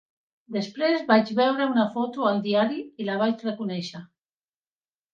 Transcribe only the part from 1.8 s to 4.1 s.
foto al diari i la vaig reconèixer.